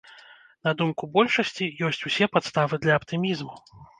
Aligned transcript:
На 0.67 0.71
думку 0.79 1.09
большасці, 1.17 1.65
ёсць 1.89 2.01
усе 2.11 2.29
падставы 2.37 2.81
для 2.87 2.97
аптымізму. 3.01 3.55